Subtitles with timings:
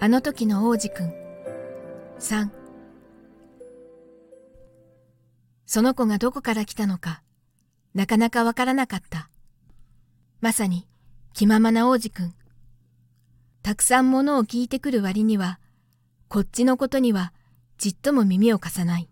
[0.00, 1.14] あの時の王子くん。
[2.18, 2.50] 3
[5.64, 7.22] その子がどこから来たのか
[7.94, 9.30] なかなかわからなかった。
[10.40, 10.86] まさに
[11.32, 12.34] 気ままな王子くん
[13.62, 15.58] たくさんものを聞いてくる割には
[16.28, 17.32] こっちのことには
[17.78, 19.08] じっとも耳を貸さない。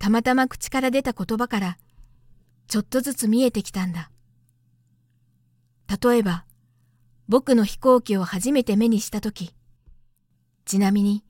[0.00, 1.78] たまたま口から出た言葉から
[2.66, 4.10] ちょっとずつ見えてきたんだ。
[5.88, 6.44] 例えば、
[7.28, 9.54] 僕の飛行機を初めて目にしたとき、
[10.64, 11.24] ちなみに、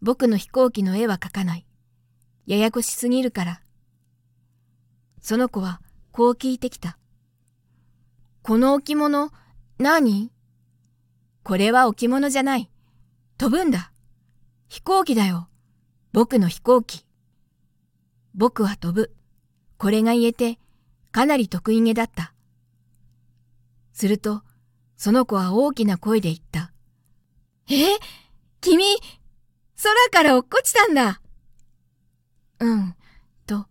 [0.00, 1.66] 僕の飛行機の絵は描かない。
[2.46, 3.60] ややこしすぎるから。
[5.20, 5.82] その子は
[6.12, 6.96] こう聞いてきた。
[8.42, 9.30] この置物、
[9.78, 10.32] 何？
[11.42, 12.70] これは置物じゃない。
[13.36, 13.92] 飛ぶんだ。
[14.68, 15.48] 飛行機だよ。
[16.12, 17.04] 僕の飛行機。
[18.34, 19.14] 僕は飛ぶ。
[19.76, 20.58] これが言えて、
[21.12, 22.32] かなり得意げだった。
[24.00, 24.42] すると、
[24.96, 26.72] その子は大きな声で言った。
[27.68, 27.74] え？
[28.62, 28.82] 君、
[29.76, 31.20] 空から落っこちたんだ。
[32.60, 32.94] うん、
[33.44, 33.66] と、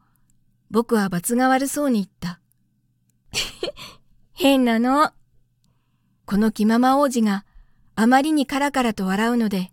[0.69, 2.39] 僕は罰が悪そうに言った。
[4.33, 5.13] 変なの。
[6.27, 7.43] この気まま王子が
[7.95, 9.71] あまりにカラカラと笑うので、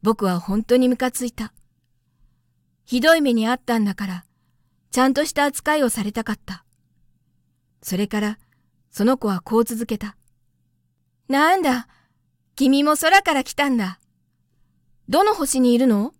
[0.00, 1.52] 僕は本当にムカついた。
[2.86, 4.24] ひどい目にあったんだから、
[4.90, 6.64] ちゃんとした扱いをされたかった。
[7.82, 8.38] それから、
[8.96, 10.16] その子はこう続けた。
[11.28, 11.86] なんだ、
[12.54, 14.00] 君も空から来たんだ。
[15.10, 16.14] どの星にいるの？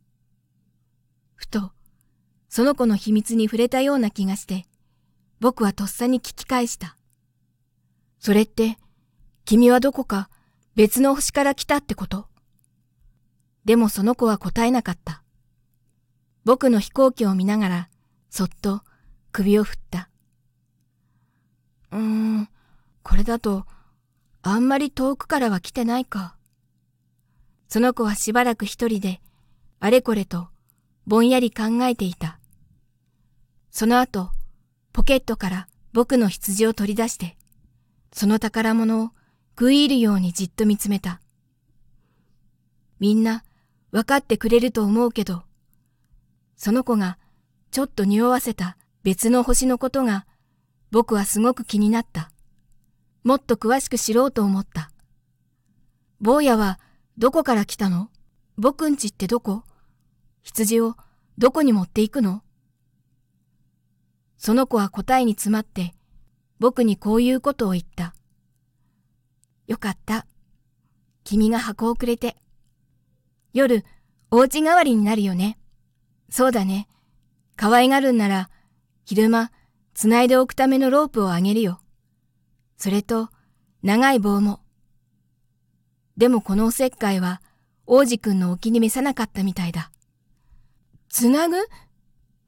[1.36, 1.72] ふと、
[2.50, 4.66] その子の秘密に触れたような気がして、
[5.41, 6.98] 僕はとっさに聞き返した。
[8.18, 8.77] それって、
[9.46, 10.28] 君はどこか
[10.74, 12.27] 別の星から来たってこと？
[13.64, 15.22] でもその子は答えなかった。
[16.44, 17.88] 僕の飛行機を見ながら、
[18.28, 18.83] そっと
[19.33, 20.11] 首を振った。
[21.92, 22.48] うーん、
[23.06, 23.67] これだと、
[24.42, 26.34] あんまり遠くからは来てないか。
[27.68, 29.20] その子はしばらく一人で、
[29.78, 30.48] あれこれと、
[31.06, 32.40] ぼんやり考えていた。
[33.70, 34.30] その後、
[34.92, 37.36] ポケットから僕の羊を取り出して、
[38.12, 39.11] その宝物を
[39.56, 41.20] 食い入るようにじっと見つめた。
[42.98, 43.45] みんな
[43.92, 45.45] 分かってくれると思うけど、
[46.56, 47.18] その子が
[47.70, 50.27] ちょっと匂わせた別の星のことが
[50.90, 52.33] 僕はすごく気になった。
[53.27, 54.92] もっと詳しく知ろうと思った。
[56.20, 56.79] 坊やは
[57.19, 58.09] どこから来たの？
[58.57, 59.64] 僕んちってどこ？
[60.45, 60.95] 羊を
[61.37, 62.45] どこに持っていくの？
[64.39, 65.92] その子は答えに詰まって
[66.61, 68.14] 僕にこういうことを言った。
[69.67, 70.25] よかった。
[71.25, 72.37] 君が箱をくれて。
[73.53, 73.85] 夜、
[74.31, 75.58] お家代わりになるよね。
[76.31, 76.87] そうだね。
[77.57, 78.51] 可愛がるんなら、
[79.05, 79.51] 昼間、
[79.95, 81.81] 繋いでおくためのロープをあげるよ。
[82.77, 83.31] それと、
[83.83, 84.61] 長い棒も。
[86.17, 87.41] でもこのおせっかいは、
[87.87, 89.91] 王子くんのお気に召さなかったみたいだ。
[91.09, 91.57] つなぐ？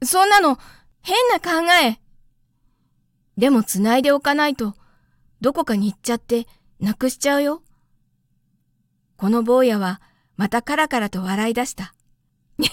[0.03, 0.57] そんなの、
[1.01, 1.99] 変な考え。
[3.37, 4.75] でも繋いでおかないと、
[5.41, 6.45] どこかに行っちゃって、
[6.79, 7.63] なくしちゃうよ。
[9.17, 10.01] この坊やは、
[10.35, 11.93] またカラカラと笑い出した。
[12.59, 12.65] え？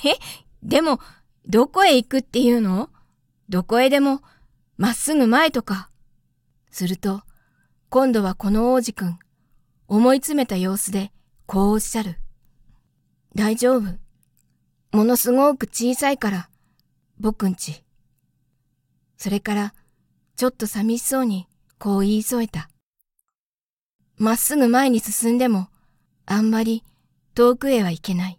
[0.63, 1.01] でも、
[1.47, 2.91] どこへ行くっていうの？
[3.49, 4.21] どこへでも、
[4.77, 5.89] まっすぐ前とか。
[6.71, 7.23] すると、
[7.99, 9.19] 今度はこの王子くん、
[9.89, 11.13] 思い詰めた様子で、
[11.47, 12.19] こうおっしゃる。
[13.35, 13.85] 大丈夫。
[14.93, 16.51] ものすごく小さいから、
[17.19, 17.83] 僕んち。
[19.17, 19.75] それから、
[20.37, 21.49] ちょっと寂しそうに
[21.79, 22.69] こう言い添えた。
[24.19, 25.69] まっすぐ前に進んでも、
[26.27, 26.85] あんまり
[27.35, 28.39] 遠くへは行けない。